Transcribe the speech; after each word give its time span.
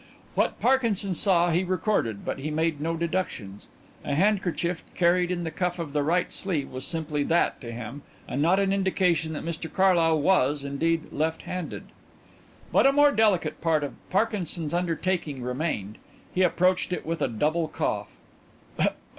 What 0.33 0.59
Parkinson 0.59 1.13
saw 1.13 1.51
he 1.51 1.63
recorded 1.63 2.25
but 2.25 2.39
he 2.39 2.49
made 2.49 2.81
no 2.81 2.97
deductions. 2.97 3.67
A 4.03 4.15
handkerchief 4.15 4.83
carried 4.95 5.29
in 5.29 5.43
the 5.43 5.51
cuff 5.51 5.77
of 5.77 5.93
the 5.93 6.01
right 6.01 6.33
sleeve 6.33 6.71
was 6.71 6.87
simply 6.87 7.21
that 7.25 7.61
to 7.61 7.71
him 7.71 8.01
and 8.27 8.41
not 8.41 8.59
an 8.59 8.73
indication 8.73 9.33
that 9.33 9.45
Mr 9.45 9.71
Carlyle 9.71 10.19
was, 10.19 10.63
indeed, 10.63 11.11
left 11.13 11.43
handed. 11.43 11.83
But 12.71 12.87
a 12.87 12.91
more 12.91 13.11
delicate 13.11 13.61
part 13.61 13.83
of 13.83 13.93
Parkinson's 14.09 14.73
undertaking 14.73 15.43
remained. 15.43 15.99
He 16.33 16.41
approached 16.41 16.91
it 16.91 17.05
with 17.05 17.21
a 17.21 17.27
double 17.27 17.67
cough. 17.67 18.17